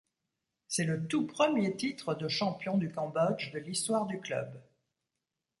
C'est 0.67 0.85
le 0.85 1.05
tout 1.07 1.27
premier 1.27 1.77
titre 1.77 2.15
de 2.15 2.27
champion 2.27 2.75
du 2.79 2.91
Cambodge 2.91 3.51
de 3.51 3.59
l'histoire 3.59 4.07
du 4.07 4.19
club. 4.19 4.51